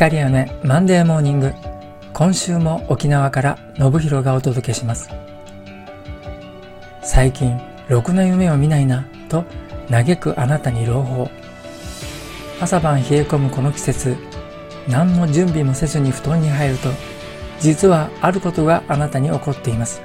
[0.00, 1.52] 光雨マンデーモーニング
[2.14, 5.10] 今週も沖縄から信弘がお届けします。
[7.02, 9.44] 最近ろくな夢を見ないなと
[9.90, 11.28] 嘆くあなたに朗報。
[12.62, 14.16] 朝晩冷え込むこの季節
[14.88, 16.88] 何の準備もせずに布団に入ると
[17.58, 20.00] 実はあることがあなたに起こっています。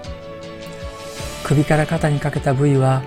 [1.45, 3.01] 首から肩にかけた部位は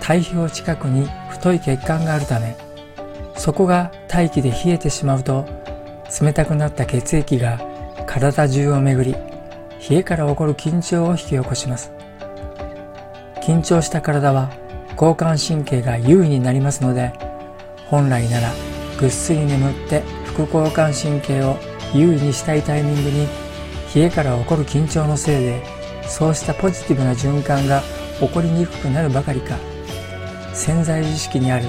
[0.00, 2.56] 体表近くに太い血管があるため
[3.36, 5.53] そこが大気で冷えてしまうと
[6.20, 7.60] 冷たくなった血液が
[8.06, 9.18] 体中を巡り
[9.90, 11.92] 冷えから起こる緊張を引き起こします。
[13.44, 14.50] 緊張した体は
[14.92, 17.12] 交感神経が優位になりますので
[17.88, 18.50] 本来なら
[18.98, 21.58] ぐっすり眠って副交感神経を
[21.92, 23.26] 優位にしたいタイミングに
[23.94, 25.62] 冷えから起こる緊張のせいで
[26.08, 27.82] そうしたポジティブな循環が
[28.18, 29.58] 起こりにくくなるばかりか
[30.54, 31.66] 潜在意識にある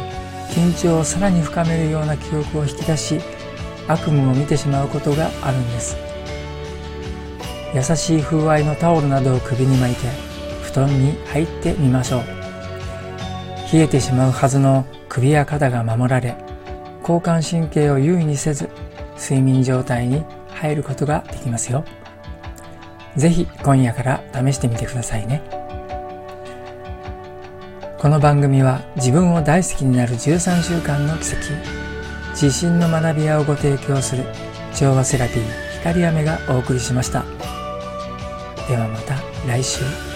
[0.51, 3.19] 緊張をさらに深めるような記憶を引き出し
[3.87, 5.97] 悪夢を見てしまうことがあるんです。
[7.73, 10.07] 優しい風合いのタオルなどを首に巻いて
[10.63, 12.23] 布団に入ってみましょう。
[13.71, 16.35] 冷えてしまうはずの首や肩が守られ
[17.01, 18.69] 交感神経を優位にせず
[19.17, 21.83] 睡眠状態に入ることができますよ。
[23.15, 25.41] ぜひ今夜から試してみてくださいね。
[27.97, 31.84] この番組は自分を大好きになる13週間の奇跡。
[32.35, 34.25] 自信の学び屋をご提供する
[34.75, 35.43] 調和セラピー
[35.79, 37.23] 光雨がお送りしました。
[38.67, 39.15] ではまた
[39.47, 40.14] 来週。